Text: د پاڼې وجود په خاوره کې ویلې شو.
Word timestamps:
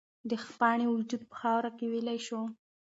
د 0.29 0.31
پاڼې 0.59 0.85
وجود 0.89 1.21
په 1.29 1.35
خاوره 1.41 1.71
کې 1.77 1.85
ویلې 1.91 2.17
شو. 2.27 2.39